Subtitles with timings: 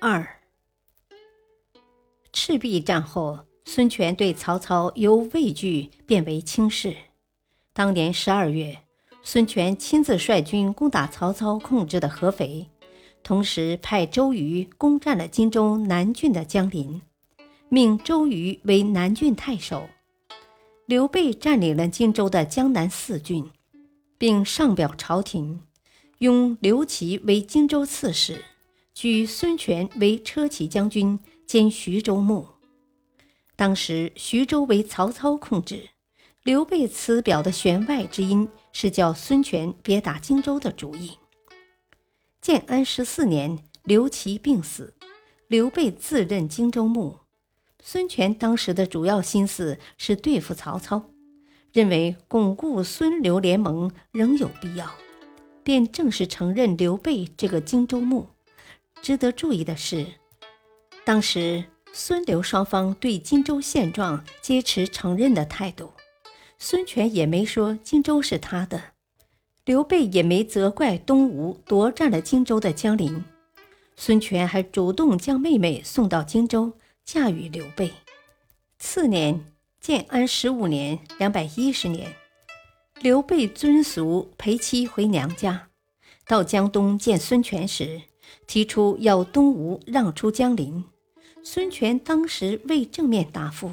[0.00, 0.24] 二，
[2.32, 6.94] 赤壁战后，孙权对曹操由畏惧变为轻视。
[7.72, 8.78] 当年十二月，
[9.24, 12.68] 孙权亲自率军攻打曹操控制的合肥，
[13.24, 17.02] 同时派周瑜攻占了荆州南郡的江陵，
[17.68, 19.88] 命周瑜为南郡太守。
[20.86, 23.50] 刘备占领了荆州的江南四郡，
[24.16, 25.60] 并上表朝廷，
[26.18, 28.44] 拥刘琦为荆州刺史。
[29.00, 32.48] 举孙权为车骑将军兼徐州牧。
[33.54, 35.90] 当时徐州为曹操控制，
[36.42, 41.12] 刘备此表的弦外之音是叫孙权别打荆州的主意。
[42.40, 44.94] 建安十四年，刘琦病死，
[45.46, 47.18] 刘备自任荆州牧。
[47.80, 51.08] 孙权当时的主要心思是对付曹操，
[51.72, 54.92] 认为巩固孙刘联盟仍有必要，
[55.62, 58.26] 便正式承认刘备这个荆州牧。
[59.02, 60.06] 值得注意的是，
[61.04, 65.92] 当时孙刘双方对荆州现状皆持承认的态度，
[66.58, 68.82] 孙权也没说荆州是他的，
[69.64, 73.24] 刘备也没责怪东吴夺占了荆州的江陵，
[73.96, 76.72] 孙权还主动将妹妹送到荆州
[77.04, 77.92] 嫁与刘备。
[78.78, 79.46] 次年，
[79.80, 82.14] 建安十五年（两百一十年），
[83.00, 85.68] 刘备遵俗陪妻回娘家，
[86.26, 88.02] 到江东见孙权时。
[88.46, 90.84] 提出要东吴让出江陵，
[91.42, 93.72] 孙权当时未正面答复。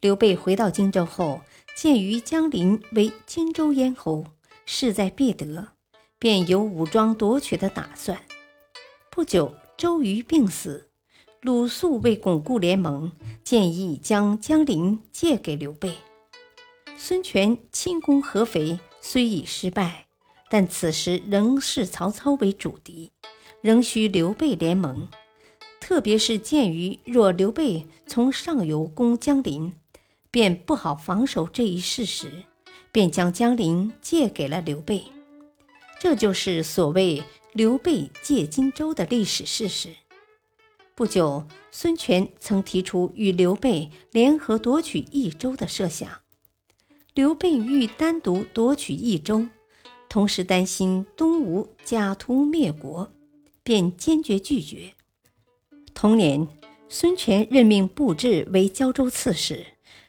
[0.00, 1.40] 刘备回到荆州后，
[1.76, 4.24] 鉴于江陵为荆州咽喉，
[4.64, 5.68] 势在必得，
[6.18, 8.20] 便有武装夺取的打算。
[9.10, 10.88] 不久，周瑜病死，
[11.40, 13.10] 鲁肃为巩固联盟，
[13.42, 15.94] 建议将江陵借给刘备。
[16.96, 20.06] 孙权轻攻合肥，虽已失败，
[20.48, 23.10] 但此时仍视曹操为主敌。
[23.60, 25.08] 仍需刘备联盟，
[25.80, 29.72] 特别是鉴于若刘备从上游攻江陵，
[30.30, 32.44] 便不好防守这一事实，
[32.92, 35.04] 便将江陵借给了刘备。
[36.00, 39.88] 这就是所谓刘备借荆州的历史事实。
[40.94, 46.08] 不久，孙权曾提出与刘备联合夺取益州的设想，
[47.14, 49.48] 刘备欲单独夺取益州，
[50.08, 53.10] 同时担心东吴假图灭国。
[53.68, 54.94] 便坚决拒绝。
[55.92, 56.48] 同年，
[56.88, 59.66] 孙权任命布置为胶州刺史，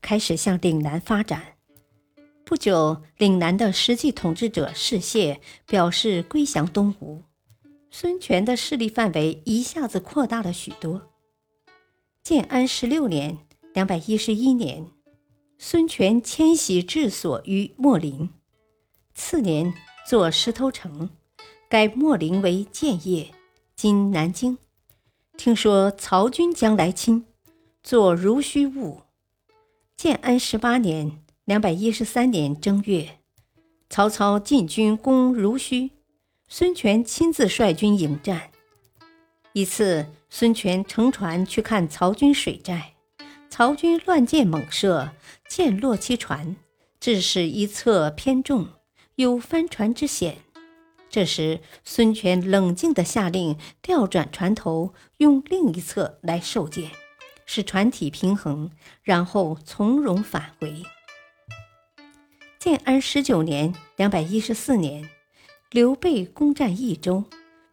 [0.00, 1.58] 开始向岭南发展。
[2.46, 7.24] 不久，岭南的实际统治者士燮表示归降东吴，
[7.90, 11.10] 孙权的势力范围一下子扩大了许多。
[12.22, 13.36] 建安十六年
[13.74, 14.86] （两百一十一年），
[15.60, 18.30] 孙权迁徙治所于秣陵，
[19.14, 19.74] 次年
[20.08, 21.10] 作石头城，
[21.68, 23.30] 改秣陵为建业。
[23.82, 24.58] 今南京，
[25.36, 27.26] 听说曹军将来侵，
[27.82, 29.00] 作如须坞。
[29.96, 33.18] 建安十八年（两百一十三年）正月，
[33.90, 35.90] 曹操进军攻如须，
[36.46, 38.52] 孙权亲自率军迎战。
[39.52, 42.94] 一次，孙权乘船去看曹军水寨，
[43.50, 45.10] 曹军乱箭猛射，
[45.48, 46.54] 箭落其船，
[47.00, 48.68] 致使一侧偏重，
[49.16, 50.36] 有翻船之险。
[51.12, 56.90] 这时，孙权冷静地下令调转船头，用另一侧来受箭，
[57.44, 58.70] 使船体平衡，
[59.02, 60.82] 然后从容返回。
[62.58, 65.10] 建安十九年（两百一十四年），
[65.70, 67.24] 刘备攻占益州，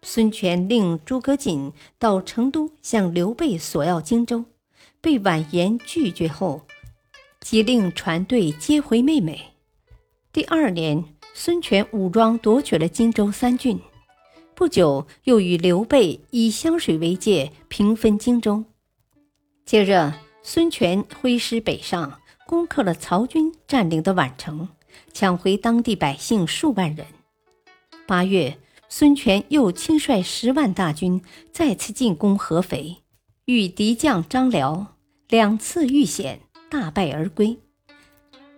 [0.01, 4.44] 孙权令诸葛瑾到成都向刘备索要荆州，
[5.00, 6.68] 被婉言拒绝后，
[7.39, 9.53] 即令船队接回妹妹。
[10.33, 11.06] 第二年。
[11.33, 13.79] 孙权武装夺取了荆州三郡，
[14.53, 18.63] 不久又与刘备以湘水为界，平分荆州。
[19.65, 24.67] 接着，孙权挥师北上，攻克了曹军占领的宛城，
[25.13, 27.05] 抢回当地百姓数万人。
[28.05, 28.57] 八月，
[28.89, 31.21] 孙权又亲率十万大军
[31.51, 32.97] 再次进攻合肥，
[33.45, 34.97] 与敌将张辽，
[35.29, 37.57] 两次遇险，大败而归。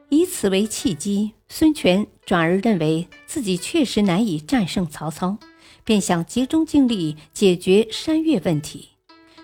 [0.10, 5.38] 以此为契机，孙权转而认为自己确实难以战胜曹操，
[5.84, 8.92] 便想集中精力解决山越问题，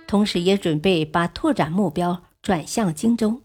[0.07, 3.41] 同时也准备把拓展目标转向荆州。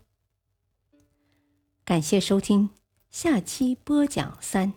[1.85, 2.70] 感谢收听，
[3.11, 4.73] 下期播讲三，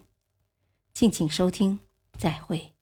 [0.91, 1.77] 敬请收听，
[2.17, 2.75] 再会。